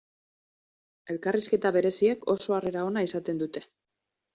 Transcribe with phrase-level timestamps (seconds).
[1.15, 3.69] Elkarrizketa bereziek oso harrera ona izaten dute.